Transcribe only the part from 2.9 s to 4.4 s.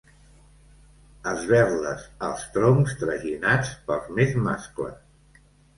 traginats pels més